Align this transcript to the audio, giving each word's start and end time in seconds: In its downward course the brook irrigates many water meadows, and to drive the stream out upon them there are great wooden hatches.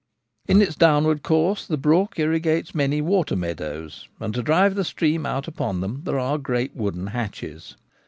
In 0.47 0.63
its 0.63 0.73
downward 0.75 1.21
course 1.21 1.67
the 1.67 1.77
brook 1.77 2.17
irrigates 2.17 2.73
many 2.73 3.01
water 3.01 3.35
meadows, 3.35 4.07
and 4.19 4.33
to 4.33 4.41
drive 4.41 4.73
the 4.73 4.83
stream 4.83 5.27
out 5.27 5.47
upon 5.47 5.79
them 5.81 6.01
there 6.05 6.17
are 6.17 6.39
great 6.39 6.75
wooden 6.75 7.05
hatches. 7.05 7.75